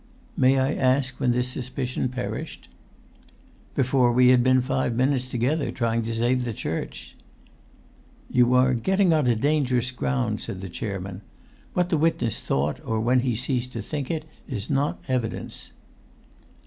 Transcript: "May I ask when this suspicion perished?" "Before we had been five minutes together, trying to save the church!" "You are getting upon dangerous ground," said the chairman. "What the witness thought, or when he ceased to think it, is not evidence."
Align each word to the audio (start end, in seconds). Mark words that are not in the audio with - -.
"May 0.35 0.57
I 0.57 0.73
ask 0.73 1.19
when 1.19 1.29
this 1.31 1.47
suspicion 1.49 2.09
perished?" 2.09 2.69
"Before 3.75 4.11
we 4.11 4.29
had 4.29 4.41
been 4.43 4.59
five 4.59 4.95
minutes 4.95 5.29
together, 5.29 5.69
trying 5.71 6.01
to 6.01 6.15
save 6.15 6.43
the 6.43 6.53
church!" 6.55 7.15
"You 8.27 8.51
are 8.55 8.73
getting 8.73 9.13
upon 9.13 9.37
dangerous 9.37 9.91
ground," 9.91 10.41
said 10.41 10.61
the 10.61 10.69
chairman. 10.69 11.21
"What 11.73 11.89
the 11.89 11.99
witness 11.99 12.39
thought, 12.41 12.79
or 12.83 12.99
when 12.99 13.19
he 13.19 13.35
ceased 13.35 13.73
to 13.73 13.83
think 13.83 14.09
it, 14.09 14.25
is 14.49 14.71
not 14.71 14.99
evidence." 15.07 15.71